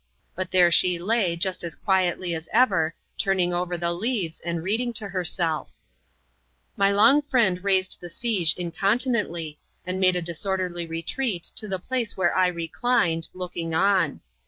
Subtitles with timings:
[0.33, 4.93] But there she lay just as quietly as ever, turning over the leaves, and reading
[4.93, 5.67] to hersel£
[6.75, 12.17] My long friend raised the siege incontinently, and made a disorderly retreat to the place
[12.17, 14.21] where I reclined, looking on.